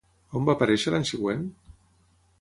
On 0.39 0.47
va 0.47 0.55
aparèixer 0.57 0.95
l'any 0.95 1.05
següent? 1.11 1.47